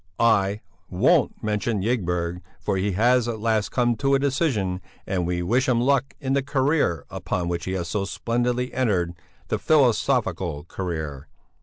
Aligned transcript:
I 0.19 0.61
won't 0.89 1.43
mention 1.43 1.83
Ygberg, 1.83 2.41
for 2.59 2.75
he 2.75 2.93
has 2.93 3.27
at 3.27 3.39
last 3.39 3.69
come 3.69 3.95
to 3.97 4.15
a 4.15 4.19
decision, 4.19 4.81
and 5.05 5.27
we 5.27 5.43
wish 5.43 5.69
him 5.69 5.79
luck 5.79 6.15
in 6.19 6.33
the 6.33 6.41
career 6.41 7.05
upon 7.11 7.47
which 7.47 7.65
he 7.65 7.73
has 7.73 7.89
so 7.89 8.05
splendidly 8.05 8.73
entered 8.73 9.13
the 9.49 9.59
philosophical 9.59 10.63
career. 10.63 11.27